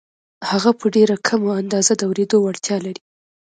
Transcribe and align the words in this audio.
هغه 0.49 0.71
په 0.79 0.85
ډېره 0.95 1.15
کمه 1.27 1.51
اندازه 1.61 1.93
د 1.97 2.01
اورېدو 2.09 2.37
وړتیا 2.41 2.77
لري 2.85 3.01